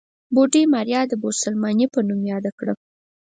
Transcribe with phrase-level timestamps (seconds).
[0.33, 2.73] بوډۍ ماريا د بوسلمانې په نوم ياده کړه.